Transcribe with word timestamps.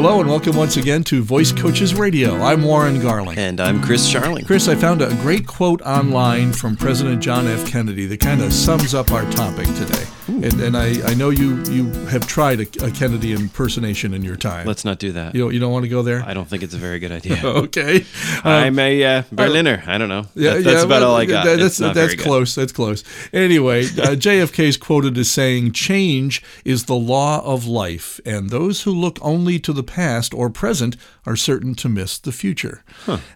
Hello 0.00 0.20
and 0.20 0.28
welcome 0.30 0.54
once 0.54 0.76
again 0.76 1.02
to 1.02 1.24
Voice 1.24 1.50
Coaches 1.50 1.92
Radio. 1.92 2.36
I'm 2.40 2.62
Warren 2.62 3.00
Garling. 3.00 3.36
And 3.36 3.58
I'm 3.60 3.82
Chris 3.82 4.08
Charling. 4.08 4.46
Chris, 4.46 4.68
I 4.68 4.76
found 4.76 5.02
a 5.02 5.08
great 5.16 5.44
quote 5.44 5.82
online 5.82 6.52
from 6.52 6.76
President 6.76 7.20
John 7.20 7.48
F. 7.48 7.66
Kennedy 7.66 8.06
that 8.06 8.20
kind 8.20 8.40
of 8.40 8.52
sums 8.52 8.94
up 8.94 9.10
our 9.10 9.28
topic 9.32 9.66
today. 9.74 10.04
And, 10.28 10.60
and 10.60 10.76
I, 10.76 11.04
I 11.10 11.14
know 11.14 11.30
you, 11.30 11.60
you 11.64 11.90
have 12.08 12.28
tried 12.28 12.60
a, 12.60 12.86
a 12.86 12.90
Kennedy 12.92 13.32
impersonation 13.32 14.14
in 14.14 14.22
your 14.22 14.36
time. 14.36 14.66
Let's 14.66 14.84
not 14.84 14.98
do 15.00 15.10
that. 15.12 15.34
you 15.34 15.40
don't, 15.40 15.54
you 15.54 15.58
don't 15.58 15.72
want 15.72 15.84
to 15.84 15.88
go 15.88 16.02
there? 16.02 16.22
I 16.22 16.32
don't 16.34 16.46
think 16.46 16.62
it's 16.62 16.74
a 16.74 16.78
very 16.78 17.00
good 17.00 17.10
idea. 17.10 17.40
okay. 17.44 18.04
I'm 18.44 18.78
a 18.78 19.02
uh, 19.04 19.22
Berliner. 19.32 19.82
I 19.86 19.98
don't 19.98 20.10
know. 20.10 20.26
Yeah, 20.36 20.54
That- 20.54 20.64
that's 20.64 20.76
yeah, 20.80 20.82
about 20.84 21.00
well, 21.00 21.10
all 21.12 21.16
I 21.16 21.24
got. 21.24 21.44
that- 21.46 21.58
That's 21.58 21.78
that's 21.78 21.98
very 21.98 22.14
good. 22.14 22.22
close. 22.24 22.54
That's 22.54 22.72
close. 22.72 23.02
Anyway, 23.32 23.80
uh, 23.86 23.86
JFK 24.14 24.60
is 24.64 24.76
quoted 24.76 25.16
as 25.18 25.30
saying, 25.30 25.72
"Change 25.72 26.42
is 26.64 26.84
the 26.84 26.94
law 26.94 27.42
of 27.42 27.66
life, 27.66 28.20
and 28.26 28.50
those 28.50 28.82
who 28.82 28.92
look 28.92 29.18
only 29.22 29.58
to 29.60 29.72
the 29.72 29.82
past 29.88 30.32
or 30.32 30.48
present 30.48 30.96
are 31.28 31.36
certain 31.36 31.74
to 31.76 31.88
miss 31.88 32.18
the 32.18 32.32
future." 32.32 32.82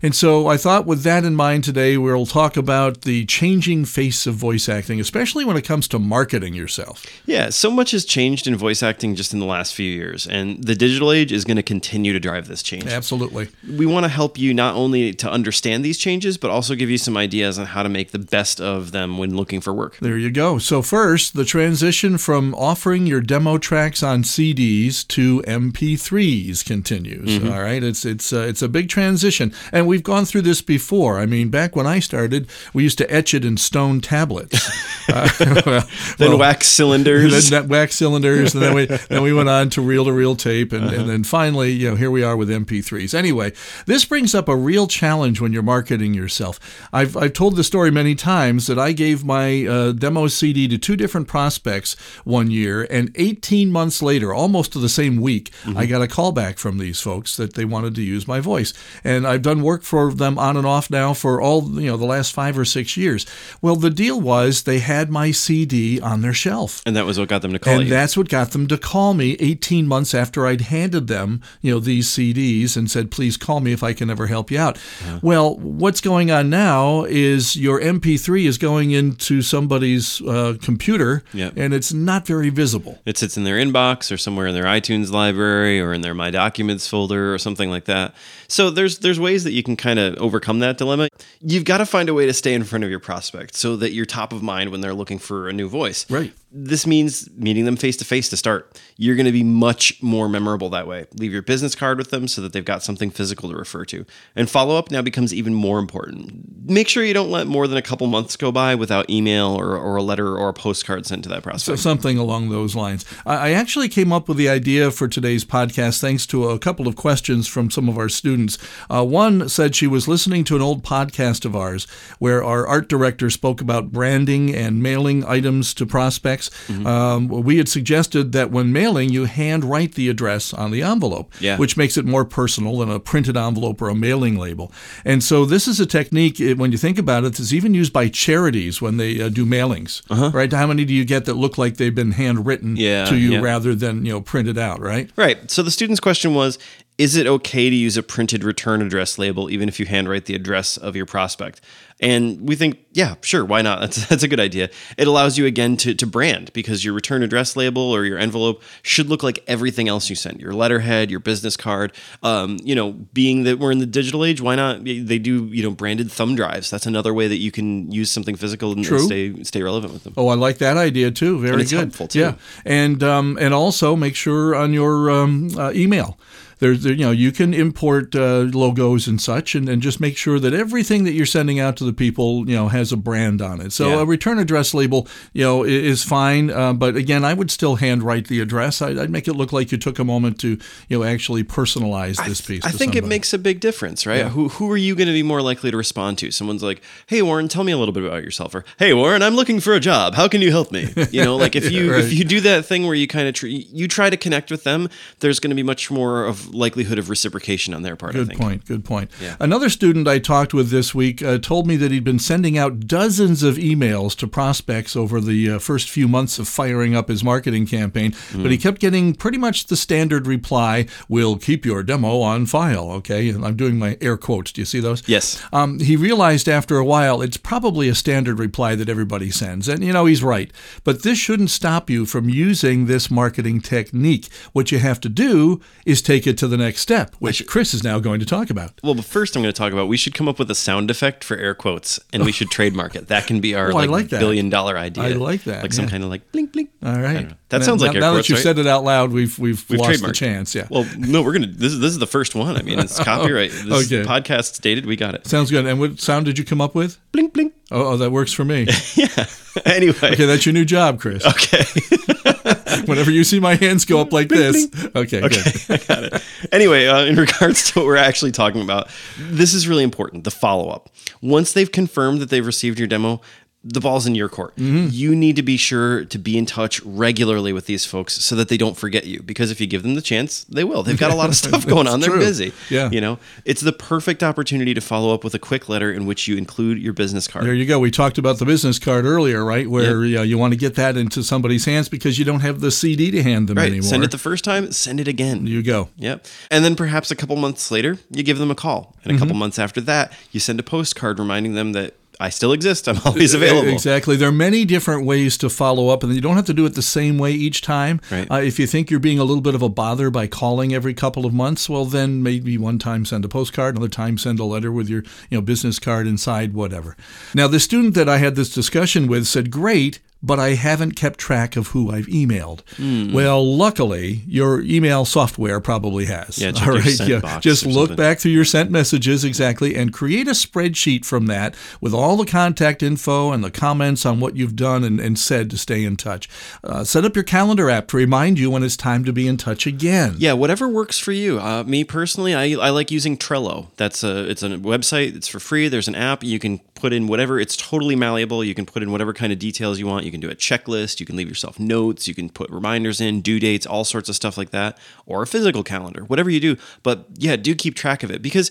And 0.03 0.15
so, 0.15 0.49
I 0.49 0.57
thought, 0.57 0.87
with 0.87 1.03
that 1.03 1.25
in 1.25 1.35
mind, 1.35 1.65
today 1.65 1.97
we'll 1.97 2.27
talk 2.27 2.57
about 2.57 3.03
the 3.03 3.25
changing 3.27 3.85
face 3.85 4.27
of 4.27 4.35
voice 4.35 4.69
acting, 4.69 5.01
especially 5.01 5.45
when 5.45 5.57
it 5.57 5.63
comes 5.63 5.87
to 5.89 5.99
marketing 5.99 6.55
yourself. 6.55 7.05
Yeah, 7.27 7.51
so 7.51 7.71
much 7.71 7.93
has 7.93 8.05
changed 8.05 8.47
in 8.47 8.57
voice 8.57 8.83
acting 8.83 9.15
just 9.15 9.33
in 9.33 9.39
the 9.39 9.47
last 9.47 9.75
few 9.75 9.91
years, 9.91 10.27
and 10.27 10.65
the 10.65 10.75
digital 10.75 11.13
age 11.13 11.33
is 11.33 11.45
going 11.45 11.57
to 11.57 11.63
continue 11.63 12.13
to 12.13 12.21
drive 12.21 12.49
this 12.49 12.63
change. 12.63 12.87
Absolutely. 12.87 13.49
We 13.69 13.87
want 13.87 14.05
to 14.05 14.09
help 14.09 14.39
you 14.39 14.55
not 14.55 14.75
only 14.75 15.13
to 15.15 15.31
understand 15.31 15.85
these 15.85 15.99
changes, 15.99 16.39
but 16.39 16.51
also 16.51 16.75
give 16.75 16.91
you 16.91 16.99
some 16.99 17.17
ideas 17.17 17.59
on 17.59 17.67
how 17.67 17.83
to 17.83 17.89
make 17.89 18.11
the 18.11 18.19
best 18.19 18.61
of 18.61 18.93
them 18.93 19.19
when 19.19 19.37
looking 19.37 19.61
for 19.61 19.73
work. 19.73 19.99
There 20.01 20.19
you 20.19 20.31
go. 20.31 20.59
So 20.59 20.83
first, 20.83 21.35
the 21.35 21.45
transition 21.45 22.19
from 22.19 22.55
offering 22.55 23.07
your 23.07 23.21
demo 23.21 23.59
tracks 23.59 24.03
on 24.03 24.23
CDs 24.23 25.07
to 25.09 25.43
MP3s 25.43 26.65
continues. 26.65 27.31
Mm-hmm. 27.31 27.53
All 27.53 27.63
right, 27.63 27.82
it's 27.85 28.05
it's 28.05 28.33
uh, 28.33 28.41
it's 28.41 28.63
a 28.63 28.69
big 28.69 28.89
transition, 28.89 29.53
and 29.73 29.87
we've 29.87 30.03
gone 30.03 30.25
through 30.25 30.43
this 30.43 30.63
before. 30.63 31.19
I 31.19 31.27
mean, 31.27 31.49
back 31.49 31.77
when 31.77 31.87
I 31.87 32.01
started, 32.01 32.49
we 32.73 32.83
used 32.83 32.99
to 32.99 33.13
etch 33.13 33.35
it 33.35 33.45
in 33.45 33.57
stone 33.57 34.01
tablets. 34.01 34.71
Uh, 35.09 35.29
well, 35.67 35.89
Then 36.17 36.31
well, 36.31 36.39
wax 36.39 36.69
cylinders. 36.69 37.51
then 37.51 37.67
wax 37.67 37.97
cylinders, 37.97 38.55
and 38.55 38.63
then 38.63 38.73
we 38.73 38.87
then 38.87 39.23
we 39.23 39.33
went 39.33 39.49
on 39.49 39.69
to 39.71 39.83
reel 39.83 40.05
to 40.05 40.13
reel 40.13 40.37
tape, 40.37 40.73
and, 40.73 40.85
and 40.93 41.09
then 41.09 41.25
finally, 41.25 41.73
you 41.73 41.91
know, 41.91 41.97
here 41.97 42.11
we 42.11 42.23
are 42.23 42.37
with 42.37 42.49
MP3s. 42.49 43.13
Anyway, 43.13 43.53
this 43.87 44.05
brings 44.05 44.33
up 44.33 44.49
a 44.49 44.55
real 44.55 44.87
challenge 44.87 45.41
when 45.41 45.53
you're 45.53 45.65
marketing 45.65 46.15
yourself. 46.15 46.61
I've 46.93 47.17
I've 47.17 47.33
told 47.33 47.57
the 47.57 47.65
story 47.65 47.91
many 47.91 48.15
times 48.15 48.69
that 48.69 48.79
I 48.79 48.93
gave 48.93 49.25
my 49.25 49.67
uh, 49.67 49.91
demo 49.91 50.29
CD 50.29 50.69
to 50.69 50.79
two 50.79 50.95
different 50.95 51.27
prospects 51.27 51.97
one 52.23 52.53
year, 52.53 52.87
and 52.89 53.11
18 53.17 53.73
months 53.73 54.03
later, 54.03 54.33
almost 54.33 54.73
to 54.75 54.79
the 54.79 54.89
same 54.89 55.17
week, 55.17 55.53
I 55.77 55.87
got 55.87 56.01
a 56.01 56.09
call 56.09 56.31
back 56.31 56.59
from 56.59 56.79
these 56.79 57.01
folks 57.01 57.37
that 57.37 57.55
they 57.55 57.65
wanted 57.73 57.95
to 57.97 58.03
use 58.03 58.29
my 58.29 58.39
voice, 58.41 58.73
and 59.03 59.27
I've 59.27 59.43
done 59.43 59.63
work 59.63 59.83
for 59.83 60.13
them 60.13 60.39
on 60.39 60.57
and 60.57 60.67
off 60.67 60.91
now 60.91 61.15
for 61.15 61.41
all 61.41 61.81
you 61.81 61.89
know 61.89 61.97
the 61.97 62.05
last 62.05 62.33
five 62.33 62.57
or 62.59 62.65
six 62.65 62.97
years. 62.97 63.27
Well, 63.61 63.77
the 63.77 63.91
deal 63.91 64.21
was 64.21 64.63
they 64.63 64.79
had 64.79 65.11
my 65.11 65.31
CD 65.33 66.01
on 66.01 66.21
their 66.23 66.33
shelf. 66.35 66.83
and 66.87 66.95
that 66.95 67.07
was 67.07 67.19
what 67.19 67.29
got 67.29 67.43
them 67.43 67.53
to 67.53 67.59
call 67.59 67.75
And 67.75 67.85
you. 67.85 67.89
that's 67.91 68.17
what 68.17 68.29
got 68.29 68.51
them 68.53 68.67
to 68.69 68.79
call 68.79 69.15
me 69.15 69.37
18 69.41 69.87
months 69.87 70.15
after 70.15 70.47
I'd 70.47 70.61
handed 70.63 71.07
them, 71.07 71.41
you 71.63 71.73
know, 71.73 71.81
these 71.81 72.09
CDs 72.09 72.77
and 72.77 72.91
said, 72.91 73.11
please 73.11 73.37
call 73.37 73.61
me 73.61 73.73
if 73.73 73.83
I 73.83 73.93
can 73.93 74.11
ever 74.11 74.27
help 74.27 74.51
you 74.51 74.59
out. 74.59 74.79
Well, 75.23 75.57
what's 75.57 76.01
going 76.01 76.31
on 76.31 76.51
now 76.51 77.05
is 77.05 77.57
your 77.57 77.81
MP3 77.81 78.47
is 78.47 78.59
going 78.59 78.91
into 78.91 79.43
somebody's 79.43 80.21
uh, 80.23 80.55
computer 80.61 81.23
Yep. 81.33 81.55
and 81.57 81.73
it's 81.75 81.93
not 81.93 82.27
very 82.27 82.51
visible. 82.51 82.99
It 83.07 83.17
sits 83.19 83.37
in 83.37 83.45
their 83.45 83.57
inbox 83.57 84.13
or 84.13 84.17
somewhere 84.17 84.47
in 84.47 84.55
their 84.55 84.65
iTunes 84.65 85.11
library 85.11 85.81
or 85.81 85.93
in 85.93 86.01
their 86.03 86.15
My 86.15 86.31
Documents 86.31 86.87
folder 86.89 87.33
or 87.33 87.39
something 87.39 87.62
like 87.71 87.87
that. 87.87 88.15
So 88.49 88.71
there's 88.71 88.99
there's 88.99 89.21
ways 89.21 89.45
that 89.45 89.53
you 89.53 89.63
can 89.63 89.77
kind 89.77 89.99
of 89.99 90.17
overcome 90.17 90.61
that 90.61 90.79
dilemma. 90.79 91.09
You've 91.41 91.65
got 91.65 91.79
to 91.79 91.87
find 91.87 92.09
a 92.09 92.15
way 92.15 92.27
to 92.27 92.33
stay 92.33 92.55
in 92.55 92.65
front 92.65 92.85
of 92.85 92.91
your 92.91 93.01
prospect 93.01 93.55
so 93.55 93.77
that 93.77 93.93
you're 93.93 94.07
top 94.07 94.33
of 94.33 94.43
mind 94.43 94.71
when 94.71 94.81
they're 94.81 94.95
looking 94.95 95.19
for 95.19 95.49
a 95.49 95.53
new 95.53 95.69
voice. 95.69 96.09
Right. 96.11 96.33
This 96.55 96.87
means 96.87 97.31
meeting 97.35 97.65
them 97.65 97.77
face 97.77 97.97
to 97.97 98.05
face 98.05 98.29
to 98.29 98.37
start. 98.37 98.79
You're 98.99 99.17
going 99.17 99.27
to 99.27 99.33
be 99.33 99.43
much 99.43 100.03
more 100.03 100.29
memorable 100.29 100.69
that 100.71 100.87
way. 100.87 101.07
Leave 101.15 101.33
your 101.33 101.43
business 101.43 101.75
card 101.75 101.97
with 101.99 102.11
them 102.11 102.29
so 102.29 102.43
that 102.43 102.53
they've 102.53 102.65
got 102.65 102.83
something 102.83 103.11
physical 103.11 103.49
to 103.49 103.57
refer 103.57 103.85
to. 103.87 104.05
And 104.37 104.51
follow 104.51 104.77
up 104.77 104.91
now 104.91 105.01
becomes 105.01 105.33
even 105.33 105.55
more 105.55 105.79
important. 105.79 106.69
Make 106.69 106.89
sure 106.89 107.05
you 107.05 107.15
don't 107.15 107.31
let 107.31 107.47
more 107.47 107.67
than 107.67 107.79
a 107.79 107.83
couple 107.83 108.07
months 108.07 108.37
go 108.37 108.53
by 108.53 108.75
without 108.75 109.09
email 109.09 109.49
or, 109.49 109.77
or 109.77 109.97
a 109.97 110.03
letter 110.03 110.37
or 110.37 110.51
a 110.51 110.53
postcard 110.53 111.07
sent 111.07 111.23
to 111.25 111.31
that 111.31 111.43
prospect. 111.43 111.63
So 111.63 111.77
something 111.77 112.19
along 112.19 112.51
those 112.51 112.77
lines. 112.77 113.05
I 113.25 113.53
actually 113.53 113.89
came 113.89 114.13
up 114.13 114.29
with 114.29 114.37
the 114.37 114.49
idea 114.49 114.91
for 114.91 115.09
today's 115.09 115.45
podcast 115.45 116.01
thanks 116.01 116.27
to 116.27 116.51
a 116.51 116.59
couple 116.59 116.87
of 116.87 116.97
questions 116.97 117.49
from 117.49 117.71
some 117.71 117.89
of 117.89 117.97
our 117.97 118.09
students. 118.09 118.59
Uh, 118.91 119.05
one 119.05 119.49
said 119.49 119.75
she 119.75 119.87
was 119.87 120.07
listening 120.07 120.45
to 120.45 120.57
an 120.57 120.63
old 120.63 120.83
podcast 120.85 121.45
of 121.45 121.57
ours 121.57 121.87
where 122.19 122.45
our 122.45 122.67
art 122.67 122.89
director 122.89 123.31
spoke 123.31 123.61
about 123.61 123.91
branding 123.91 124.55
and 124.55 124.83
mailing 124.83 125.25
items 125.25 125.73
to 125.75 125.87
prospects. 125.87 126.42
Um, 126.87 127.29
we 127.29 127.59
had 127.59 127.69
suggested 127.69 128.33
that 128.33 128.51
when 128.51 128.73
mailing, 128.73 129.11
you 129.11 129.25
handwrite 129.25 129.95
the 129.95 130.09
address 130.09 130.53
on 130.55 130.71
the 130.71 130.83
envelope, 130.83 131.33
Yeah. 131.41 131.57
which 131.59 131.77
makes 131.77 131.97
it 131.97 132.05
more 132.05 132.25
personal 132.25 132.79
than 132.79 132.91
a 132.91 132.99
printed 132.99 133.37
envelope 133.37 133.81
or 133.83 133.89
a 133.89 133.95
mailing 133.95 134.37
label. 134.39 134.73
And 135.05 135.23
so 135.23 135.45
this 135.45 135.69
is 135.69 135.81
a 135.81 135.87
technique, 135.87 136.41
eh, 136.41 136.55
when 136.55 136.73
you 136.73 136.79
think 136.79 136.99
about 136.99 137.25
it, 137.25 137.35
that's 137.35 137.53
even 137.53 137.75
used 137.75 137.93
by 137.93 138.09
charities 138.09 138.81
when 138.81 138.97
they 138.97 139.21
uh, 139.21 139.29
do 139.29 139.45
mailings, 139.47 140.03
right? 140.33 140.53
How 140.53 140.67
many 140.67 140.85
do 140.85 140.95
you 140.95 141.05
get 141.05 141.25
that 141.27 141.35
look 141.35 141.59
like 141.59 141.77
they've 141.77 141.95
been 141.95 142.13
handwritten 142.13 142.77
Yeah, 142.77 143.05
to 143.07 143.17
you 143.17 143.33
yeah. 143.33 143.41
rather 143.41 143.75
than, 143.75 144.05
you 144.07 144.13
know, 144.13 144.21
printed 144.21 144.59
out, 144.59 144.81
right? 144.81 145.11
Right. 145.17 145.51
So 145.51 145.63
the 145.63 145.71
student's 145.71 146.01
question 146.01 146.35
was 146.35 146.59
Is 146.99 147.17
it 147.17 147.27
okay 147.27 147.71
to 147.71 147.75
use 147.75 147.97
a 147.97 148.03
printed 148.03 148.45
return 148.45 148.83
address 148.83 149.19
label 149.19 149.51
even 149.51 149.69
if 149.69 149.81
you 149.81 149.87
handwrite 149.87 150.27
the 150.27 150.35
address 150.35 150.77
of 150.77 150.95
your 150.95 151.07
prospect? 151.07 151.61
And 152.03 152.49
we 152.49 152.57
think, 152.57 152.79
yeah, 152.93 153.15
sure, 153.23 153.45
why 153.45 153.63
not? 153.63 153.81
That's, 153.81 154.07
that's 154.09 154.23
a 154.25 154.29
good 154.29 154.41
idea. 154.41 154.69
It 154.99 155.07
allows 155.07 155.39
you 155.39 155.47
again 155.47 155.77
to, 155.79 155.95
to 155.95 156.07
brand 156.07 156.53
because 156.53 156.85
your 156.85 156.95
return 156.95 157.23
address 157.23 157.57
label 157.57 157.83
or 157.83 158.05
your 158.05 158.19
envelope 158.19 158.63
should 158.83 159.09
look 159.09 159.23
like 159.23 159.43
everything 159.47 159.89
else 159.89 160.11
you 160.11 160.17
send 160.17 160.41
your 160.41 160.53
letterhead, 160.53 161.11
your 161.11 161.21
business 161.21 161.57
card. 161.57 161.93
Um, 162.23 162.59
you 162.63 162.75
know, 162.75 162.93
being 162.93 163.45
that 163.45 163.61
we're 163.61 163.71
in 163.71 163.79
the 163.79 163.87
digital 163.87 164.25
age, 164.25 164.41
why 164.41 164.57
not? 164.57 164.85
They 164.85 165.19
do, 165.19 165.45
you 165.47 165.63
know, 165.63 165.71
branded 165.71 166.11
thumb 166.11 166.35
drives. 166.35 166.71
That's 166.71 166.87
another 166.87 167.15
way 167.15 167.29
that 167.29 167.39
you 167.39 167.53
can 167.53 167.91
use 167.91 168.11
something 168.11 168.35
physical 168.35 168.73
and, 168.73 168.85
and 168.85 169.01
stay, 169.01 169.43
stay 169.45 169.63
relevant 169.63 169.93
with 169.93 170.03
them. 170.03 170.15
Oh, 170.17 170.29
I 170.29 170.35
like 170.35 170.59
that 170.59 170.77
idea 170.77 171.13
too. 171.13 171.39
Very 171.39 171.65
good. 171.65 171.71
helpful, 171.71 172.09
too. 172.09 172.19
Yeah, 172.19 172.35
and 172.65 173.03
um, 173.03 173.39
and 173.41 173.55
also 173.55 173.95
make 173.95 174.17
sure 174.17 174.57
on 174.57 174.73
your 174.73 175.11
um, 175.11 175.51
uh, 175.57 175.71
email. 175.73 176.19
There's, 176.63 176.83
there, 176.85 176.93
you 176.93 177.05
know, 177.05 177.11
you 177.11 177.33
can 177.33 177.53
import 177.53 178.15
uh, 178.15 178.47
logos 178.63 179.07
and 179.09 179.21
such, 179.21 179.55
and, 179.57 179.69
and 179.69 179.83
just 179.83 180.01
make 180.01 180.17
sure 180.17 180.39
that 180.39 180.55
everything 180.55 181.05
that 181.05 181.13
you're 181.13 181.27
sending 181.27 181.59
out 181.61 181.77
to 181.79 181.85
the 181.85 181.93
people, 181.93 182.49
you 182.49 182.55
know, 182.57 182.69
has 182.69 182.93
a 182.93 182.97
brand 182.97 183.43
on 183.43 183.61
it. 183.61 183.73
So 183.73 183.89
Yeah. 183.89 184.03
a 184.03 184.05
return 184.05 184.39
address 184.39 184.73
label, 184.73 185.09
you 185.33 185.43
know, 185.45 185.65
is 185.65 186.05
fine. 186.05 186.51
Uh, 186.51 186.73
but 186.73 186.97
again, 186.97 187.25
I 187.25 187.35
would 187.35 187.51
still 187.51 187.77
handwrite 187.77 188.29
the 188.29 188.41
address. 188.41 188.81
I'd, 188.81 188.97
I'd 188.99 189.11
make 189.11 189.27
it 189.29 189.35
look 189.35 189.53
like 189.53 189.73
you 189.73 189.79
took 189.79 189.99
a 189.99 190.05
moment 190.05 190.39
to, 190.41 190.59
you 190.89 190.99
know, 190.99 191.03
actually 191.05 191.43
personalize 191.45 192.25
this 192.25 192.41
piece. 192.41 192.65
I 192.65 192.71
think 192.71 192.95
it 192.97 193.05
makes 193.05 193.33
a 193.35 193.39
big 193.39 193.59
difference, 193.61 194.07
right? 194.07 194.27
Who 194.27 194.49
who 194.49 194.71
are 194.71 194.77
you 194.77 194.95
going 194.95 195.09
to 195.09 195.13
be 195.13 195.23
more 195.25 195.43
likely 195.43 195.71
to 195.71 195.77
respond 195.77 196.19
to? 196.19 196.31
Someone's 196.31 196.63
like, 196.63 196.81
"Hey 197.07 197.23
Warren, 197.23 197.49
tell 197.49 197.65
me 197.65 197.73
a 197.73 197.79
little 197.79 197.93
bit 197.93 198.05
about 198.05 198.23
yourself," 198.23 198.55
or 198.55 198.65
"Hey 198.79 198.93
Warren, 198.95 199.23
I'm 199.23 199.35
looking 199.35 199.59
for 199.61 199.73
a 199.75 199.81
job. 199.81 200.15
How 200.15 200.29
can 200.29 200.41
you 200.43 200.51
help 200.51 200.71
me?" 200.71 200.89
You 201.11 201.25
know, 201.25 201.37
like 201.37 201.57
if 201.57 201.71
you 201.75 201.93
Right. 201.93 202.05
if 202.05 202.13
you 202.13 202.25
do 202.25 202.41
that 202.43 202.65
thing 202.67 202.87
where 202.87 202.95
you 202.95 203.09
kind 203.09 203.27
of 203.29 203.35
tr- 203.35 203.47
you 203.49 203.89
try 203.89 204.09
to 204.11 204.17
connect 204.17 204.51
with 204.51 204.63
them, 204.65 204.89
there's 205.21 205.41
going 205.41 205.51
to 205.51 205.57
be 205.57 205.63
much 205.65 205.91
more 205.91 206.25
of 206.25 206.52
likelihood 206.53 206.99
of 206.99 207.11
reciprocation 207.11 207.75
on 207.75 207.83
their 207.83 207.97
part. 207.97 208.15
I 208.15 208.25
Good 208.25 208.39
point. 208.39 208.67
Good 208.67 208.85
point. 208.85 209.11
Yeah. 209.21 209.37
Another 209.41 209.69
student 209.69 210.09
I 210.09 210.19
talked 210.19 210.55
with 210.55 210.71
this 210.71 210.95
week 210.95 211.23
uh, 211.23 211.39
told 211.39 211.67
me 211.67 211.77
that 211.77 211.91
he'd 211.91 212.05
been 212.05 212.19
sending 212.19 212.59
out 212.59 212.87
dozens 212.87 213.43
of 213.43 213.57
emails 213.57 214.17
to 214.17 214.27
prospects 214.27 214.97
over 214.97 215.21
the 215.21 215.53
uh, 215.53 215.59
first 215.59 215.91
few 215.91 216.09
months 216.09 216.39
of 216.39 216.49
firing 216.49 216.95
up 216.95 217.09
his 217.09 217.25
marketing 217.25 217.67
campaign, 217.67 218.15
but 218.35 218.51
he 218.51 218.59
kept 218.59 218.81
getting 218.81 219.15
pretty 219.15 219.39
much 219.39 219.67
the 219.67 219.77
standard 219.77 220.27
reply, 220.27 220.87
"We'll 221.09 221.37
keep 221.37 221.65
your 221.65 221.83
demo 221.83 222.21
on 222.21 222.47
file." 222.47 222.91
Okay, 222.93 223.29
and 223.29 223.45
I'm 223.45 223.57
doing 223.57 223.79
my 223.79 223.97
air 224.01 224.17
quotes. 224.17 224.53
Do 224.53 224.61
you 224.61 224.67
see 224.67 224.81
those? 224.81 225.07
Yes. 225.09 225.43
Um, 225.53 225.79
he 225.79 225.97
realized 225.97 226.49
after 226.49 226.77
a 226.79 226.85
while 226.85 227.23
it's 227.23 227.37
probably 227.37 227.89
a 227.89 227.95
standard 227.95 228.39
reply 228.39 228.75
that 228.75 228.89
everybody 228.89 229.31
sends. 229.31 229.69
And, 229.69 229.85
you 229.85 229.93
know, 229.93 230.07
he's 230.07 230.23
right. 230.23 230.51
But 230.85 231.03
this 231.03 231.19
shouldn't 231.19 231.51
stop 231.51 231.89
you 231.89 232.07
from 232.07 232.29
using 232.29 232.87
this 232.87 233.11
marketing 233.11 233.61
technique. 233.61 234.29
What 234.53 234.73
you 234.73 234.79
have 234.79 235.01
to 235.01 235.09
do 235.09 235.61
is 235.87 236.03
take 236.03 236.27
it 236.27 236.39
to 236.43 236.49
the 236.49 236.57
next 236.57 236.81
step, 236.81 237.15
which 237.21 237.47
Chris 237.47 237.73
is 237.73 237.85
now 237.85 238.01
going 238.01 238.19
to 238.19 238.27
talk 238.27 238.51
about. 238.51 238.73
Well, 238.83 238.97
but 238.97 239.05
first 239.05 239.37
I'm 239.37 239.43
going 239.43 239.55
to 239.55 239.57
talk 239.57 239.73
about 239.73 239.87
we 239.87 239.97
should 239.97 240.13
come 240.13 240.29
up 240.29 240.41
with 240.41 240.51
a 240.51 240.57
sound 240.57 240.91
effect 240.91 241.23
for 241.23 241.37
air 241.37 241.55
quotes 241.55 242.01
and 242.13 242.25
we 242.25 242.33
should 242.33 242.51
trademark 242.51 242.97
it. 242.97 243.07
That 243.07 243.29
can 243.29 243.41
be 243.41 243.55
our 243.55 243.71
Oh, 243.71 243.75
like, 243.77 243.91
like 243.91 244.11
billion 244.11 244.51
dollar 244.51 244.77
idea. 244.77 245.05
I 245.05 245.09
like 245.13 245.45
that, 245.45 245.63
Like 245.63 245.73
some 245.73 245.85
yeah. 245.85 245.93
kind 245.93 246.03
of 246.03 246.11
like 246.11 246.33
blink 246.33 246.53
blink. 246.53 246.71
All 246.83 246.91
right. 246.91 246.99
I 246.99 247.03
right. 247.05 247.15
don't 247.15 247.29
know. 247.29 247.37
That 247.51 247.63
sounds 247.63 247.81
now, 247.81 247.89
like 247.89 247.95
air 247.95 248.01
now 248.01 248.15
that 248.15 248.29
you've 248.29 248.39
right? 248.39 248.43
said 248.43 248.59
it 248.59 248.67
out 248.67 248.83
loud, 248.83 249.13
we've 249.13 249.39
we've, 249.39 249.65
We've 249.71 249.79
lost 249.79 250.03
the 250.03 250.13
chance. 250.13 250.53
Yeah. 250.53 250.67
Well, 250.69 250.85
no, 250.99 251.23
we're 251.23 251.35
gonna. 251.35 251.47
This 251.47 251.73
is 251.75 251.79
this 251.81 251.93
is 251.93 251.99
the 251.99 252.07
first 252.09 252.35
one. 252.35 252.57
I 252.57 252.63
mean, 252.63 252.81
it's 252.81 252.99
oh, 253.01 253.05
copyright. 253.05 253.53
This 253.53 253.93
Okay. 253.93 254.03
podcast's 254.09 254.59
dated. 254.59 254.85
We 254.87 254.97
got 254.97 255.15
it. 255.15 255.27
Sounds 255.27 255.51
good. 255.51 255.65
And 255.67 255.79
what 255.79 256.01
sound 256.01 256.25
did 256.25 256.39
you 256.39 256.45
come 256.45 256.61
up 256.61 256.75
with? 256.75 256.99
Blink, 257.13 257.35
blink. 257.35 257.53
Oh, 257.71 257.93
oh 257.93 257.97
that 257.99 258.11
works 258.11 258.33
for 258.33 258.45
me. 258.45 258.67
yeah. 258.95 259.27
Anyway. 259.65 259.95
Okay, 260.03 260.25
that's 260.25 260.45
your 260.45 260.55
new 260.55 260.65
job, 260.65 261.01
Chris. 261.01 261.25
Okay. 261.25 262.25
Whenever 262.87 263.11
you 263.11 263.25
see 263.25 263.41
my 263.41 263.55
hands 263.55 263.85
go 263.85 264.01
up 264.01 264.13
like 264.13 264.29
this. 264.29 264.69
Okay, 264.95 265.21
good. 265.21 265.33
I 265.69 265.77
got 265.79 266.05
it. 266.05 266.23
Anyway, 266.53 266.87
uh, 266.87 267.05
in 267.05 267.17
regards 267.17 267.71
to 267.71 267.81
what 267.81 267.87
we're 267.87 267.97
actually 267.97 268.33
talking 268.33 268.63
about, 268.63 268.89
this 269.19 269.55
is 269.55 269.69
really 269.69 269.85
important 269.85 270.25
the 270.25 270.31
follow 270.31 270.69
up. 270.69 270.91
Once 271.21 271.53
they've 271.53 271.71
confirmed 271.71 272.21
that 272.21 272.31
they've 272.31 272.47
received 272.47 272.79
your 272.79 272.89
demo, 272.89 273.21
the 273.65 273.81
ball's 273.81 274.07
in 274.09 274.15
your 274.17 274.29
court. 274.29 274.57
Mm-hmm. 274.57 274.89
You 274.91 275.15
need 275.15 275.37
to 275.37 275.43
be 275.43 275.57
sure 275.57 276.05
to 276.07 276.19
be 276.19 276.37
in 276.37 276.47
touch 276.47 276.81
regularly 276.83 277.53
with 277.53 277.67
these 277.67 277.85
folks 277.85 278.15
so 278.15 278.35
that 278.35 278.49
they 278.49 278.57
don't 278.57 278.77
forget 278.77 279.07
you. 279.07 279.23
Because 279.23 279.53
if 279.53 279.61
you 279.61 279.69
give 279.69 279.85
them 279.85 279.95
the 279.95 280.03
chance, 280.03 280.43
they 280.45 280.65
will. 280.65 280.83
They've 280.83 280.99
got 280.99 281.13
a 281.13 281.15
lot 281.15 281.29
of 281.29 281.37
stuff 281.43 281.65
going 281.67 281.87
on. 281.87 282.01
They're 282.01 282.11
true. 282.11 282.19
busy. 282.19 282.53
Yeah. 282.71 282.91
You 282.91 283.01
know, 283.01 283.19
it's 283.45 283.61
the 283.61 283.73
perfect 283.73 284.23
opportunity 284.25 284.75
to 284.75 284.81
follow 284.81 285.15
up 285.15 285.23
with 285.23 285.35
a 285.35 285.39
quick 285.39 285.69
letter 285.69 285.93
in 285.93 286.07
which 286.07 286.27
you 286.27 286.37
include 286.37 286.79
your 286.79 286.93
business 286.93 287.29
card. 287.29 287.45
There 287.47 287.55
you 287.55 287.65
go. 287.67 287.79
We 287.79 287.93
talked 287.93 288.19
about 288.19 288.39
the 288.41 288.45
business 288.47 288.81
card 288.81 289.05
earlier, 289.05 289.45
right? 289.45 289.71
Where 289.71 290.05
you, 290.05 290.17
know, 290.17 290.23
you 290.23 290.39
want 290.39 290.55
to 290.55 290.59
get 290.59 290.75
that 290.75 290.97
into 290.97 291.23
somebody's 291.23 291.65
hands 291.65 291.89
because 291.89 292.19
you 292.19 292.25
don't 292.25 292.41
have 292.41 292.61
the 292.61 292.73
CD 292.73 293.11
to 293.13 293.23
hand 293.23 293.49
them 293.49 293.59
right. 293.59 293.67
anymore. 293.69 293.89
Send 293.89 294.03
it 294.03 294.11
the 294.11 294.19
first 294.19 294.43
time, 294.45 294.73
send 294.73 294.99
it 294.99 295.07
again. 295.07 295.47
you 295.47 295.63
go. 295.63 295.89
Yep. 295.99 296.27
And 296.51 296.65
then 296.65 296.75
perhaps 296.75 297.13
a 297.13 297.17
couple 297.17 297.37
months 297.37 297.71
later, 297.71 297.99
you 298.11 298.25
give 298.25 298.39
them 298.39 298.51
a 298.51 298.57
call. 298.57 298.97
And 299.05 299.13
a 299.13 299.15
Mm-hmm. 299.15 299.19
couple 299.23 299.37
months 299.37 299.59
after 299.59 299.81
that, 299.83 300.13
you 300.33 300.41
send 300.41 300.59
a 300.59 300.63
postcard 300.65 301.19
reminding 301.21 301.55
them 301.55 301.73
that 301.73 301.95
I 302.23 302.29
still 302.29 302.53
exist. 302.53 302.89
I'm 302.89 303.01
always 303.05 303.35
available. 303.35 303.69
Exactly. 303.69 304.17
There 304.17 304.29
are 304.29 304.33
many 304.33 304.65
different 304.65 305.05
ways 305.05 305.37
to 305.39 305.51
follow 305.51 305.89
up, 305.89 306.05
and 306.05 306.15
you 306.15 306.21
don't 306.21 306.37
have 306.37 306.47
to 306.47 306.55
do 306.55 306.65
it 306.65 306.75
the 306.75 306.83
same 306.83 307.19
way 307.19 307.33
each 307.33 307.63
time. 307.63 308.01
Right. 308.13 308.31
Uh, 308.31 308.37
if 308.37 308.61
you 308.61 308.67
think 308.69 308.91
you're 308.91 309.01
being 309.01 309.19
a 309.19 309.25
little 309.25 309.43
bit 309.43 309.57
of 309.57 309.63
a 309.63 309.69
bother 309.69 310.09
by 310.09 310.29
calling 310.29 310.73
every 310.73 310.95
couple 310.95 311.27
of 311.27 311.35
months, 311.35 311.69
well, 311.69 311.85
then 311.85 312.23
maybe 312.23 312.57
one 312.57 312.79
time 312.79 313.05
send 313.05 313.25
a 313.25 313.29
postcard, 313.29 313.75
another 313.75 313.89
time 313.89 314.19
send 314.19 314.39
a 314.39 314.45
letter 314.45 314.71
with 314.71 314.89
your 314.89 315.03
you 315.31 315.39
know 315.39 315.41
business 315.41 315.81
card 315.81 316.07
inside, 316.07 316.55
whatever. 316.55 316.97
Now, 317.35 317.49
the 317.49 317.59
student 317.59 317.95
that 317.95 318.09
I 318.09 318.19
had 318.19 318.37
this 318.37 318.55
discussion 318.55 319.09
with 319.09 319.27
said, 319.27 319.51
"Great." 319.51 319.99
But 320.23 320.39
I 320.39 320.51
haven't 320.51 320.93
kept 320.93 321.19
track 321.19 321.57
of 321.57 321.69
who 321.69 321.91
I've 321.91 322.07
emailed. 322.07 322.61
Hmm. 322.77 323.13
Well, 323.13 323.45
luckily, 323.57 324.23
your 324.27 324.61
email 324.63 325.05
software 325.05 325.59
probably 325.61 326.05
has. 326.07 326.39
Yeah, 326.39 326.53
your 326.65 326.81
sent 326.83 327.23
box 327.23 327.43
Just 327.43 327.67
look 327.67 327.89
something. 327.89 327.97
back 327.97 328.21
through 328.21 328.31
your 328.33 328.45
sent 328.45 328.71
messages 328.71 329.25
exactly 329.25 329.75
and 329.75 329.93
create 329.93 330.29
a 330.29 330.33
spreadsheet 330.33 331.05
from 331.05 331.27
that 331.27 331.57
with 331.81 331.93
all 331.93 332.17
the 332.17 332.25
contact 332.27 332.83
info 332.83 333.33
and 333.33 333.43
the 333.43 333.51
comments 333.51 334.07
on 334.07 334.21
what 334.21 334.37
you've 334.37 334.55
done 334.57 334.85
and, 334.85 335.01
and 335.01 335.19
said 335.19 335.51
to 335.51 335.59
stay 335.59 335.85
in 335.85 335.97
touch. 335.97 336.29
Uh, 336.63 336.85
set 336.85 337.05
up 337.05 337.17
your 337.17 337.25
calendar 337.25 337.69
app 337.69 337.89
to 337.89 337.97
remind 337.97 338.39
you 338.39 338.51
when 338.51 338.63
it's 338.63 338.77
time 338.77 339.05
to 339.05 339.13
be 339.13 339.27
in 339.27 339.37
touch 339.37 339.67
again. 339.67 340.15
Yeah, 340.19 340.35
whatever 340.35 340.69
works 340.69 340.99
for 340.99 341.13
you. 341.13 341.41
Uh, 341.41 341.65
me 341.65 341.83
personally, 341.85 342.35
I, 342.35 342.53
I 342.65 342.71
like 342.71 342.91
using 342.91 343.17
Trello. 343.17 343.69
That's 343.77 344.05
a 344.05 344.29
it's 344.31 344.43
a 344.43 344.51
website. 344.51 345.17
It's 345.17 345.27
for 345.29 345.41
free. 345.41 345.69
There's 345.69 345.89
an 345.89 345.95
app. 345.97 346.23
You 346.23 346.39
can 346.39 346.61
put 346.83 346.93
in 346.93 347.07
whatever. 347.07 347.39
It's 347.39 347.57
totally 347.57 347.95
malleable. 347.95 348.43
You 348.43 348.57
can 348.57 348.67
put 348.67 348.83
in 348.83 348.91
whatever 348.91 349.13
kind 349.13 349.33
of 349.33 349.39
details 349.39 349.79
you 349.79 349.87
want. 349.87 350.05
You 350.05 350.11
can 350.11 350.19
do 350.19 350.29
a 350.29 350.35
checklist. 350.35 350.99
You 350.99 351.07
can 351.07 351.15
leave 351.15 351.29
yourself 351.29 351.61
notes. 351.61 352.09
You 352.09 352.15
can 352.15 352.29
put 352.29 352.51
reminders 352.51 353.01
in, 353.01 353.21
due 353.21 353.39
dates, 353.39 353.67
all 353.67 353.85
sorts 353.85 354.09
of 354.09 354.17
stuff 354.17 354.37
like 354.37 354.51
that, 354.51 354.77
or 355.07 355.23
a 355.23 355.27
physical 355.29 355.63
calendar. 355.63 356.03
Whatever 356.03 356.29
you 356.29 356.41
do, 356.41 356.57
but 356.83 357.07
yeah, 357.17 357.37
do 357.37 357.55
keep 357.55 357.77
track 357.77 358.03
of 358.03 358.11
it 358.11 358.21
because 358.21 358.51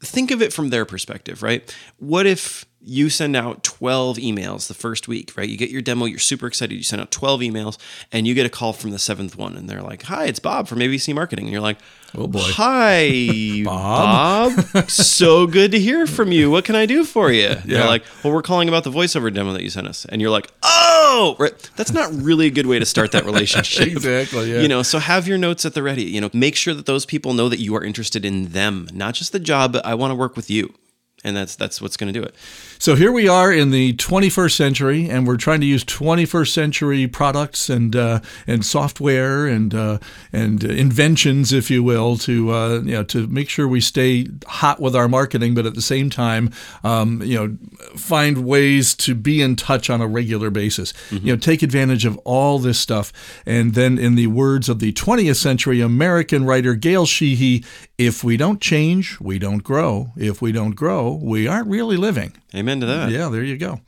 think 0.00 0.32
of 0.32 0.42
it 0.42 0.52
from 0.52 0.70
their 0.70 0.84
perspective, 0.84 1.40
right? 1.40 1.72
What 1.98 2.26
if 2.26 2.66
you 2.84 3.08
send 3.10 3.36
out 3.36 3.62
12 3.62 4.16
emails 4.18 4.66
the 4.66 4.74
first 4.74 5.06
week, 5.06 5.32
right? 5.36 5.48
You 5.48 5.56
get 5.56 5.70
your 5.70 5.82
demo, 5.82 6.04
you're 6.04 6.18
super 6.18 6.46
excited, 6.46 6.74
you 6.74 6.82
send 6.82 7.00
out 7.00 7.10
12 7.10 7.40
emails, 7.42 7.78
and 8.10 8.26
you 8.26 8.34
get 8.34 8.44
a 8.46 8.48
call 8.50 8.72
from 8.72 8.90
the 8.90 8.98
seventh 8.98 9.36
one, 9.36 9.56
and 9.56 9.68
they're 9.68 9.82
like, 9.82 10.02
Hi, 10.04 10.24
it's 10.26 10.38
Bob 10.40 10.66
from 10.68 10.80
ABC 10.80 11.14
Marketing. 11.14 11.44
And 11.44 11.52
you're 11.52 11.60
like, 11.60 11.78
Oh, 12.14 12.26
boy. 12.26 12.40
Hi, 12.42 13.62
Bob." 13.64 14.52
Bob. 14.72 14.90
so 14.90 15.46
good 15.46 15.72
to 15.72 15.78
hear 15.78 16.06
from 16.06 16.32
you. 16.32 16.50
What 16.50 16.64
can 16.64 16.74
I 16.74 16.84
do 16.86 17.04
for 17.04 17.30
you? 17.32 17.48
Yeah. 17.48 17.62
They're 17.64 17.86
like, 17.86 18.04
Well, 18.22 18.32
we're 18.32 18.42
calling 18.42 18.68
about 18.68 18.84
the 18.84 18.90
voiceover 18.90 19.32
demo 19.32 19.52
that 19.52 19.62
you 19.62 19.70
sent 19.70 19.86
us. 19.86 20.04
And 20.06 20.20
you're 20.20 20.30
like, 20.30 20.50
Oh, 20.62 21.36
right. 21.38 21.52
That's 21.76 21.92
not 21.92 22.12
really 22.12 22.46
a 22.46 22.50
good 22.50 22.66
way 22.66 22.78
to 22.78 22.86
start 22.86 23.12
that 23.12 23.24
relationship. 23.32 23.86
Exactly, 23.88 24.52
yeah. 24.52 24.60
You 24.60 24.68
know, 24.68 24.82
so 24.82 24.98
have 24.98 25.28
your 25.28 25.38
notes 25.38 25.64
at 25.64 25.74
the 25.74 25.82
ready. 25.82 26.04
You 26.04 26.20
know, 26.20 26.30
make 26.32 26.56
sure 26.56 26.74
that 26.74 26.86
those 26.86 27.06
people 27.06 27.32
know 27.34 27.48
that 27.48 27.60
you 27.60 27.74
are 27.76 27.84
interested 27.84 28.24
in 28.24 28.48
them, 28.48 28.88
not 28.92 29.14
just 29.14 29.32
the 29.32 29.40
job, 29.40 29.72
but 29.72 29.84
I 29.86 29.94
want 29.94 30.10
to 30.10 30.14
work 30.16 30.36
with 30.36 30.50
you. 30.50 30.74
And 31.24 31.36
that's 31.36 31.54
that's 31.54 31.80
what's 31.80 31.96
going 31.96 32.12
to 32.12 32.18
do 32.18 32.24
it. 32.26 32.34
So 32.82 32.96
here 32.96 33.12
we 33.12 33.28
are 33.28 33.52
in 33.52 33.70
the 33.70 33.92
21st 33.92 34.56
century, 34.56 35.08
and 35.08 35.24
we're 35.24 35.36
trying 35.36 35.60
to 35.60 35.66
use 35.66 35.84
21st 35.84 36.48
century 36.48 37.06
products 37.06 37.70
and 37.70 37.94
uh, 37.94 38.18
and 38.44 38.66
software 38.66 39.46
and 39.46 39.72
uh, 39.72 40.00
and 40.32 40.64
inventions, 40.64 41.52
if 41.52 41.70
you 41.70 41.84
will, 41.84 42.16
to 42.16 42.50
uh, 42.50 42.80
you 42.80 42.90
know 42.90 43.04
to 43.04 43.28
make 43.28 43.48
sure 43.48 43.68
we 43.68 43.80
stay 43.80 44.26
hot 44.48 44.80
with 44.80 44.96
our 44.96 45.06
marketing, 45.06 45.54
but 45.54 45.64
at 45.64 45.76
the 45.76 45.80
same 45.80 46.10
time, 46.10 46.50
um, 46.82 47.22
you 47.22 47.38
know, 47.38 47.56
find 47.94 48.44
ways 48.44 48.96
to 48.96 49.14
be 49.14 49.40
in 49.40 49.54
touch 49.54 49.88
on 49.88 50.00
a 50.00 50.08
regular 50.08 50.50
basis. 50.50 50.92
You 51.12 51.34
know, 51.34 51.36
take 51.36 51.62
advantage 51.62 52.04
of 52.04 52.18
all 52.24 52.58
this 52.58 52.80
stuff, 52.80 53.12
and 53.46 53.74
then, 53.74 53.96
in 53.96 54.16
the 54.16 54.26
words 54.26 54.68
of 54.68 54.80
the 54.80 54.92
20th 54.92 55.36
century 55.36 55.80
American 55.80 56.44
writer 56.44 56.74
Gail 56.74 57.06
Sheehy, 57.06 57.64
if 57.96 58.24
we 58.24 58.36
don't 58.36 58.60
change, 58.60 59.20
we 59.20 59.38
don't 59.38 59.62
grow. 59.62 60.10
If 60.16 60.42
we 60.42 60.50
don't 60.50 60.72
grow, 60.72 61.20
we 61.22 61.46
aren't 61.46 61.68
really 61.68 61.96
living. 61.96 62.32
Amen 62.54 62.71
to 62.80 62.86
that. 62.86 63.10
Yeah, 63.10 63.28
there 63.28 63.42
you 63.42 63.56
go. 63.56 63.80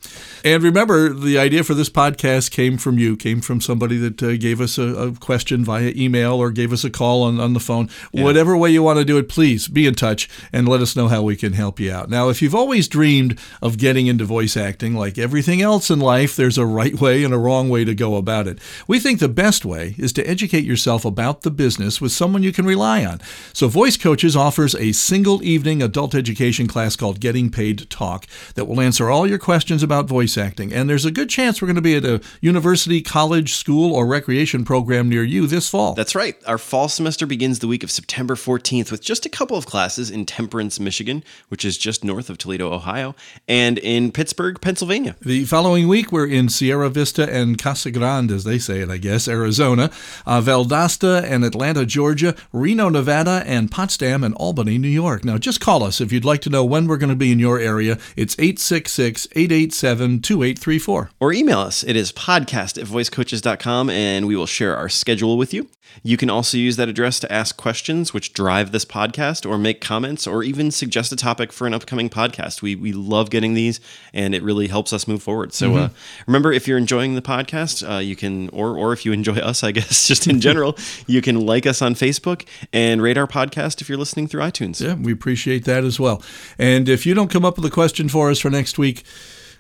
And 0.45 0.63
remember, 0.63 1.13
the 1.13 1.39
idea 1.39 1.65
for 1.65 1.75
this 1.75 1.89
podcast 1.89 2.51
came 2.51 2.77
from 2.77 2.99
you, 2.99 3.17
came 3.17 3.41
from 3.41 3.61
somebody 3.61 3.97
that 3.97 4.23
uh, 4.23 4.37
gave 4.37 4.61
us 4.61 4.77
a, 4.77 4.83
a 4.83 5.13
question 5.13 5.65
via 5.65 5.93
email 5.97 6.35
or 6.35 6.51
gave 6.51 6.73
us 6.73 6.85
a 6.85 6.91
call 6.91 7.23
on, 7.23 7.41
on 7.41 7.55
the 7.55 7.61
phone. 7.61 7.89
Whatever 8.13 8.57
way 8.57 8.71
you 8.71 8.83
want 8.83 8.99
to 8.99 9.05
do 9.05 9.17
it, 9.17 9.29
please 9.29 9.69
be 9.69 9.87
in 9.87 9.95
touch 9.95 10.29
and 10.53 10.69
let 10.69 10.83
us 10.83 10.95
know 10.95 11.09
how 11.09 11.23
we 11.23 11.37
can 11.37 11.55
help 11.55 11.81
you 11.81 11.91
out. 11.91 12.11
Now, 12.11 12.29
if 12.29 12.43
you've 12.43 12.55
always 12.55 12.89
dreamed 12.89 13.39
of 13.63 13.79
getting 13.79 14.07
into 14.07 14.25
voice 14.25 14.57
acting, 14.57 14.95
like 14.95 15.17
everything 15.17 15.63
else 15.63 15.91
in 15.91 15.99
life, 15.99 16.37
there's 16.37 16.59
a 16.59 16.67
right 16.67 16.95
way 17.01 17.25
and 17.25 17.33
a 17.33 17.39
wrong 17.39 17.69
way 17.69 17.85
to 17.85 17.95
go 17.95 18.17
about 18.17 18.47
it. 18.47 18.59
We 18.87 19.01
think 19.01 19.21
the 19.21 19.29
best 19.29 19.65
way 19.65 19.95
is 19.99 20.13
to 20.15 20.29
educate 20.29 20.65
yourself 20.65 21.05
about 21.05 21.43
the 21.43 21.51
business 21.51 22.01
with 22.01 22.13
someone 22.13 22.43
you 22.43 22.53
can 22.53 22.67
rely 22.67 23.05
on. 23.05 23.21
So, 23.53 23.69
Voice 23.69 23.97
Coaches 23.97 24.37
offers 24.37 24.75
a 24.75 24.93
single 24.93 25.43
evening 25.43 25.83
adult 25.83 26.15
education 26.15 26.67
class 26.67 26.97
called 26.97 27.21
Getting 27.21 27.51
Paid 27.51 27.79
to 27.79 27.87
Talk 27.87 28.27
that 28.55 28.67
will 28.67 28.74
answer 28.81 29.11
all 29.11 29.27
your 29.27 29.39
questions 29.39 29.83
about 29.83 30.07
voice 30.07 30.39
acting. 30.39 30.73
And 30.73 30.89
there's 30.89 31.05
a 31.05 31.11
good 31.11 31.29
chance 31.29 31.61
we're 31.61 31.67
going 31.67 31.77
to 31.77 31.83
be 31.83 31.97
at 31.97 32.05
a 32.05 32.21
university, 32.41 33.01
college, 33.03 33.55
school, 33.55 33.95
or 33.95 34.07
recreation 34.07 34.65
program 34.65 35.09
near 35.09 35.23
you 35.23 35.47
this 35.47 35.69
fall. 35.69 35.95
That's 35.95 36.15
right. 36.15 36.37
Our 36.47 36.59
fall 36.59 36.89
semester 36.89 37.27
begins 37.27 37.59
the 37.59 37.69
week 37.69 37.83
of 37.83 37.91
September 37.91 38.35
14th 38.35 38.91
with 38.91 39.03
just 39.03 39.27
a 39.27 39.29
couple 39.29 39.57
of 39.57 39.67
classes 39.67 40.11
in 40.11 40.27
Temperance, 40.27 40.79
Michigan, 40.81 41.25
which 41.49 41.65
is 41.65 41.79
just 41.79 42.05
north 42.05 42.31
of 42.31 42.39
Toledo, 42.39 42.73
Ohio, 42.73 43.15
and 43.49 43.79
in 43.79 44.13
Pittsburgh, 44.13 44.61
Pennsylvania. 44.61 45.17
The 45.21 45.45
following 45.45 45.89
week, 45.89 46.13
we're 46.13 46.27
in 46.27 46.49
Sierra 46.49 46.89
Vista 46.89 47.31
and 47.33 47.59
Casa 47.59 47.91
Grande, 47.91 48.31
as 48.31 48.45
they 48.45 48.59
say 48.59 48.81
it, 48.81 48.91
I 48.91 48.99
guess, 48.99 49.29
Arizona, 49.29 49.91
uh, 50.27 50.41
Valdosta 50.41 51.23
and 51.23 51.45
Atlanta, 51.45 51.87
Georgia, 51.87 52.35
Reno, 52.53 52.89
Nevada, 52.89 53.43
and 53.47 53.71
Potsdam 53.71 54.25
and 54.25 54.35
Albany, 54.35 54.79
New 54.79 54.89
York. 54.89 55.25
Now, 55.25 55.39
just 55.39 55.61
call 55.61 55.83
us 55.83 56.01
if 56.01 56.13
you'd 56.13 56.25
like 56.25 56.41
to 56.43 56.51
know 56.51 56.65
when 56.65 56.87
we're 56.87 56.97
going 56.97 57.11
to 57.11 57.17
be 57.17 57.33
in 57.33 57.39
your 57.39 57.59
area. 57.59 57.99
It's 58.17 58.37
866 58.65 59.29
887 59.33 60.21
2834. 60.23 61.11
Or 61.21 61.33
email 61.35 61.59
us. 61.59 61.85
It 61.85 61.97
is 61.97 62.13
podcast 62.13 62.81
at 62.81 62.89
voicecoaches.com 62.89 63.91
and 63.91 64.27
we 64.27 64.37
will 64.37 64.47
share 64.47 64.75
our 64.75 64.89
schedule 64.89 65.37
with 65.37 65.53
you. 65.53 65.69
You 66.03 66.17
can 66.17 66.29
also 66.29 66.57
use 66.57 66.77
that 66.77 66.89
address 66.89 67.21
to 67.21 67.31
ask 67.33 67.57
questions 67.57 68.13
which 68.13 68.33
drive 68.33 68.73
this 68.73 68.85
podcast 68.85 69.49
or 69.49 69.59
make 69.59 69.81
comments 69.81 70.27
or 70.27 70.43
even 70.43 70.71
suggest 70.71 71.13
a 71.13 71.17
topic 71.17 71.53
for 71.53 71.67
an 71.67 71.75
upcoming 71.75 72.09
podcast. 72.09 72.63
We, 72.63 72.75
we 72.75 72.93
love 72.93 73.31
getting 73.31 73.55
these 73.55 73.81
and 74.13 74.35
it 74.35 74.43
really 74.43 74.67
helps 74.67 74.93
us 74.93 75.07
move 75.07 75.23
forward. 75.23 75.53
So 75.53 75.77
uh, 75.77 75.89
remember, 76.27 76.53
if 76.53 76.67
you're 76.67 76.79
enjoying 76.79 77.15
the 77.15 77.23
podcast, 77.23 77.89
uh, 77.89 77.99
you 77.99 78.17
can, 78.17 78.49
or, 78.49 78.77
or 78.77 78.93
if 78.93 79.05
you 79.05 79.13
enjoy 79.13 79.37
us, 79.37 79.63
I 79.63 79.73
guess, 79.73 80.09
just 80.09 80.27
in 80.27 80.41
general, 80.41 80.77
you 81.07 81.23
can 81.23 81.41
like 81.47 81.67
us 81.67 81.81
on 81.81 81.95
Facebook 81.95 82.47
and 82.73 83.01
rate 83.01 83.19
our 83.19 83.27
podcast 83.27 83.81
if 83.81 83.89
you're 83.89 83.99
listening 83.99 84.27
through 84.27 84.43
iTunes. 84.43 84.85
Yeah, 84.85 84.95
we 84.95 85.13
appreciate 85.13 85.65
that 85.67 85.85
as 85.85 86.01
well. 86.01 86.23
And 86.59 86.89
if 86.89 87.07
you 87.07 87.15
don't 87.15 87.31
come 87.31 87.45
up 87.45 87.57
with 87.57 87.67
a 87.67 87.71
question 87.71 88.09
for 88.09 88.31
us 88.31 88.41
for 88.41 88.51
next 88.55 88.79
week, 88.79 89.05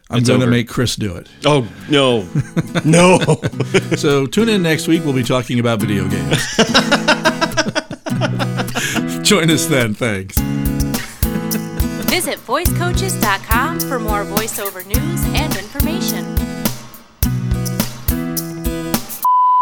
I'm 0.09 0.19
It's 0.19 0.29
going 0.29 0.41
to 0.41 0.47
make 0.47 0.69
Chris 0.69 0.97
do 0.97 1.17
it. 1.17 1.29
Oh, 1.45 1.69
no. 1.91 2.27
no. 2.85 3.19
So 3.97 4.27
tune 4.27 4.49
in 4.49 4.63
next 4.63 4.89
week. 4.89 5.05
We'll 5.05 5.15
be 5.15 5.23
talking 5.23 5.59
about 5.61 5.81
video 5.81 6.09
games. 6.09 6.37
Join 9.29 9.51
us 9.51 9.67
then. 9.67 9.95
Thanks. 9.95 10.39
Visit 12.11 12.39
voicecoaches.com 12.39 13.81
for 13.81 13.99
more 13.99 14.25
voiceover 14.25 14.85
news 14.87 15.25
and 15.35 15.57
information. 15.57 16.37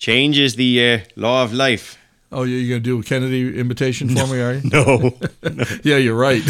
Change 0.03 0.39
is 0.39 0.57
the 0.57 0.93
uh, 0.93 0.99
law 1.17 1.45
of 1.45 1.53
life. 1.53 1.99
Oh, 2.33 2.43
you're 2.45 2.69
going 2.69 2.83
to 2.83 2.85
do 2.85 2.99
a 2.99 3.03
Kennedy 3.03 3.59
invitation 3.59 4.09
for 4.09 4.27
me, 4.27 4.41
are 4.41 4.55
you? 4.55 4.71
No. 4.71 5.15
Yeah, 5.85 5.99
you're 5.99 6.17
right. 6.17 6.43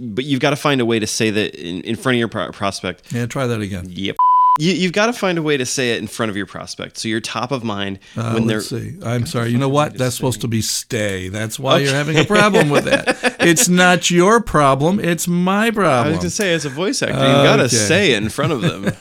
But 0.00 0.24
you've 0.24 0.40
got 0.40 0.50
to 0.50 0.56
find 0.56 0.80
a 0.80 0.84
way 0.86 0.98
to 0.98 1.06
say 1.06 1.30
that 1.30 1.54
in, 1.54 1.80
in 1.82 1.96
front 1.96 2.14
of 2.16 2.18
your 2.18 2.28
pro- 2.28 2.50
prospect. 2.52 3.12
yeah, 3.12 3.26
try 3.26 3.46
that 3.46 3.60
again. 3.60 3.86
Yep. 3.88 4.16
You, 4.60 4.72
you've 4.72 4.92
got 4.92 5.06
to 5.06 5.14
find 5.14 5.38
a 5.38 5.42
way 5.42 5.56
to 5.56 5.64
say 5.64 5.92
it 5.94 5.98
in 6.00 6.06
front 6.06 6.28
of 6.28 6.36
your 6.36 6.44
prospect, 6.44 6.98
so 6.98 7.08
you're 7.08 7.20
top 7.22 7.52
of 7.52 7.64
mind 7.64 7.98
Uh, 8.16 8.32
when 8.32 8.46
they're. 8.46 8.58
let's 8.58 8.68
see. 8.68 8.98
I'm 9.02 9.24
sorry. 9.24 9.48
You 9.48 9.56
know 9.56 9.70
what? 9.70 9.96
That's 9.96 10.14
supposed 10.14 10.42
to 10.42 10.48
be 10.48 10.60
stay. 10.60 11.28
That's 11.30 11.58
why 11.58 11.78
you're 11.78 11.94
having 11.94 12.18
a 12.18 12.24
problem 12.24 12.68
with 12.68 12.84
that. 12.84 13.36
It's 13.42 13.68
not 13.68 14.08
your 14.08 14.40
problem. 14.40 15.00
It's 15.00 15.26
my 15.26 15.70
problem. 15.72 16.06
I 16.06 16.10
was 16.10 16.18
gonna 16.18 16.30
say, 16.30 16.52
as 16.54 16.64
a 16.64 16.68
voice 16.68 17.02
actor, 17.02 17.14
you've 17.14 17.42
got 17.44 17.56
to 17.56 17.68
say 17.68 18.12
it 18.12 18.22
in 18.22 18.28
front 18.28 18.52
of 18.52 18.60
them. 18.60 18.92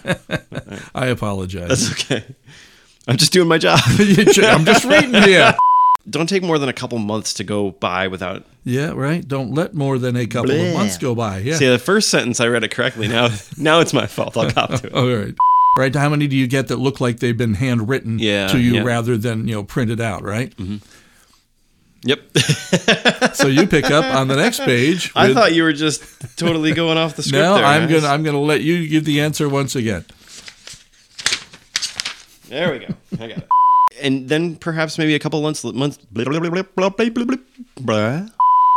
I 0.96 1.08
apologize. 1.08 1.68
That's 1.68 1.92
okay. 1.92 2.26
I'm 3.08 3.18
just 3.18 3.32
doing 3.34 3.48
my 3.48 3.58
job. 3.60 3.80
I'm 3.88 4.66
just 4.66 4.84
reading 4.86 5.14
here. 5.14 5.54
Don't 6.10 6.28
take 6.28 6.42
more 6.44 6.58
than 6.58 6.68
a 6.68 6.74
couple 6.74 6.98
months 6.98 7.34
to 7.36 7.44
go 7.44 7.72
by 7.72 8.08
without. 8.08 8.44
Yeah, 8.64 8.92
right. 8.92 9.26
Don't 9.28 9.54
let 9.54 9.74
more 9.74 9.98
than 10.00 10.16
a 10.16 10.26
couple 10.26 10.52
of 10.52 10.74
months 10.74 10.98
go 10.98 11.14
by. 11.14 11.40
Yeah. 11.40 11.56
See, 11.56 11.68
the 11.68 11.78
first 11.80 12.10
sentence 12.10 12.40
I 12.40 12.48
read 12.48 12.64
it 12.64 12.72
correctly. 12.72 13.08
Now, 13.08 13.30
now 13.58 13.80
it's 13.80 13.94
my 13.94 14.08
fault. 14.08 14.36
I'll 14.36 14.50
cop 14.50 14.70
to 14.82 14.88
it. 14.88 14.94
All 14.94 15.08
right. 15.08 15.36
Right. 15.78 15.96
How 15.96 16.10
many 16.10 16.28
do 16.28 16.36
you 16.36 16.48
get 16.48 16.68
that 16.70 16.78
look 16.78 17.00
like 17.00 17.20
they've 17.20 17.38
been 17.38 17.54
handwritten 17.54 18.20
Yeah, 18.20 18.48
to 18.48 18.60
you 18.60 18.76
yeah. 18.76 18.84
rather 18.84 19.16
than 19.16 19.48
you 19.48 19.56
know 19.56 19.64
printed 19.64 20.02
out? 20.02 20.24
Right. 20.24 20.56
Mm-hmm. 20.58 20.78
Yep. 22.04 22.22
So 23.36 23.48
you 23.48 23.66
pick 23.66 23.90
up 23.90 24.04
on 24.04 24.28
the 24.28 24.36
next 24.36 24.60
page. 24.60 25.12
I 25.16 25.34
thought 25.34 25.54
you 25.54 25.64
were 25.64 25.72
just 25.74 26.04
totally 26.38 26.74
going 26.74 26.98
off 26.98 27.16
the 27.16 27.24
script. 27.24 27.42
No, 27.42 27.56
there, 27.56 27.66
I'm 27.66 27.90
gonna 27.90 28.08
I'm 28.08 28.24
gonna 28.24 28.42
let 28.42 28.62
you 28.62 28.88
give 28.88 29.06
the 29.06 29.22
answer 29.22 29.48
once 29.48 29.76
again. 29.76 30.06
There 32.50 32.72
we 32.74 32.80
go. 32.80 32.94
I 33.14 33.28
got 33.28 33.38
it 33.38 33.48
and 34.00 34.30
then 34.30 34.56
perhaps 34.56 34.98
maybe 34.98 35.16
a 35.16 35.20
couple 35.20 35.42
months 35.42 35.64
months. 35.64 35.98
Blah, 37.80 38.28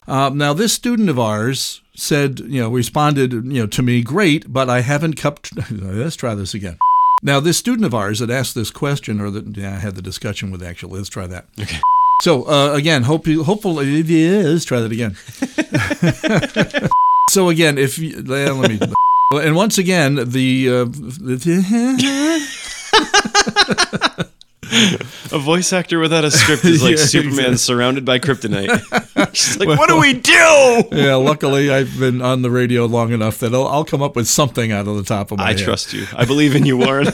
uh, 0.07 0.31
now 0.35 0.53
this 0.53 0.73
student 0.73 1.09
of 1.09 1.19
ours 1.19 1.81
said, 1.95 2.41
you 2.41 2.61
know, 2.61 2.69
responded, 2.69 3.33
you 3.33 3.41
know, 3.41 3.67
to 3.67 3.83
me, 3.83 4.03
great, 4.03 4.53
but 4.53 4.69
I 4.69 4.81
haven't 4.81 5.15
kept. 5.15 5.57
Let's 5.71 6.17
try 6.17 6.35
this 6.35 6.55
again. 6.55 6.79
Now 7.23 7.41
this 7.41 7.57
student 7.57 7.87
of 7.87 7.95
ours 7.95 8.19
that 8.19 8.31
asked 8.31 8.55
this 8.55 8.71
question, 8.71 9.21
or 9.21 9.31
that 9.31 9.57
yeah, 9.57 9.77
I 9.77 9.79
had 9.79 9.95
the 9.95 10.03
discussion 10.03 10.51
with 10.51 10.63
actually. 10.63 10.99
Let's 10.99 11.09
try 11.09 11.27
that. 11.27 11.47
Okay. 11.59 11.81
So 12.23 12.45
uh, 12.45 12.75
again, 12.75 13.05
hope 13.05 13.27
you, 13.27 13.45
hopefully, 13.45 14.01
it 14.01 14.11
is. 14.11 14.65
try 14.65 14.81
that 14.81 14.93
again. 14.93 15.17
so 17.31 17.49
again, 17.49 17.79
if 17.79 17.99
you, 17.99 18.23
let 18.23 18.57
me, 18.71 18.79
and 19.33 19.57
once 19.57 19.79
again, 19.79 20.17
the. 20.17 20.69
Uh, 20.71 22.51
A 25.33 25.39
voice 25.39 25.73
actor 25.73 25.99
without 25.99 26.25
a 26.25 26.31
script 26.31 26.65
is 26.65 26.83
like 26.83 26.93
Yeah, 26.99 27.05
Superman 27.05 27.31
exactly. 27.53 27.57
surrounded 27.59 28.05
by 28.05 28.19
kryptonite. 28.19 28.69
She's 29.35 29.59
like, 29.59 29.69
what 29.79 29.89
do 29.89 29.99
we 30.01 30.13
do? 30.15 30.85
yeah, 30.93 31.15
luckily 31.15 31.71
I've 31.71 31.99
been 31.99 32.21
on 32.23 32.43
the 32.43 32.51
radio 32.51 32.87
long 32.87 33.13
enough 33.13 33.39
that 33.39 33.55
I'll, 33.55 33.67
I'll 33.67 33.85
come 33.85 34.03
up 34.03 34.17
with 34.17 34.27
something 34.29 34.71
out 34.73 34.87
of 34.87 34.97
the 34.97 35.03
top 35.03 35.33
of 35.33 35.39
my 35.39 35.45
I 35.45 35.49
head. 35.53 35.61
I 35.61 35.65
trust 35.65 35.93
you. 35.93 36.07
I 36.17 36.25
believe 36.25 36.55
in 36.57 36.67
you, 36.67 36.77
Warren. 36.77 37.07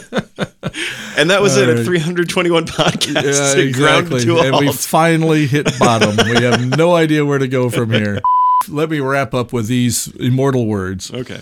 and 1.17 1.31
that 1.31 1.41
was 1.43 1.57
it 1.57 1.65
All 1.65 1.71
at 1.73 1.77
right. 1.79 1.85
321 1.87 2.67
podcasts. 2.67 3.15
Yeah, 3.57 3.61
It 3.63 3.69
exactly. 3.69 4.21
to 4.25 4.39
a 4.39 4.43
and 4.47 4.57
we 4.59 4.73
finally 4.73 5.47
hit 5.47 5.67
bottom. 5.79 6.17
we 6.27 6.43
have 6.43 6.77
no 6.77 6.95
idea 6.95 7.25
where 7.25 7.39
to 7.39 7.49
go 7.49 7.71
from 7.71 7.91
here. 7.93 8.21
Let 8.69 8.91
me 8.91 9.01
wrap 9.01 9.33
up 9.35 9.53
with 9.53 9.67
these 9.69 10.09
immortal 10.17 10.67
words. 10.67 11.13
Okay. 11.13 11.41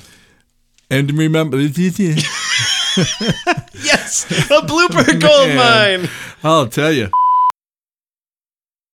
And 0.91 1.13
remember, 1.13 1.59
Yes, 3.83 4.25
a 4.51 4.61
blooper 4.63 5.21
gold 5.21 5.49
mine. 5.57 6.09
I'll 6.43 6.69
tell 6.69 6.93
you. 6.93 7.11